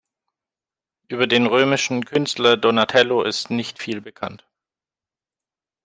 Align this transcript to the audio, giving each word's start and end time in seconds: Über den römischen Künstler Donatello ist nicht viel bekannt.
Über 1.09 1.27
den 1.27 1.45
römischen 1.45 2.05
Künstler 2.05 2.57
Donatello 2.57 3.21
ist 3.21 3.51
nicht 3.51 3.79
viel 3.79 4.01
bekannt. 4.01 4.47